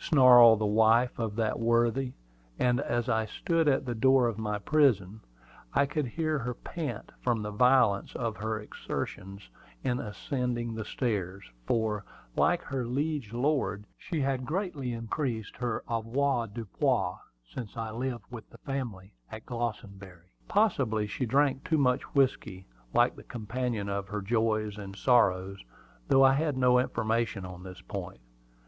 [0.00, 2.12] snarled the wife of that worthy;
[2.58, 5.20] and as I stood at the door of my prison,
[5.72, 9.48] I could hear her pant from the violence of her exertions
[9.84, 12.04] in ascending the stairs, for,
[12.34, 17.18] like her liege lord, she had greatly increased her avoirdupois
[17.48, 20.32] since I lived with the family at Glossenbury.
[20.48, 25.62] Possibly she drank too much whiskey, like the companion of her joys and sorrows,
[26.08, 28.18] though I had no information on this point.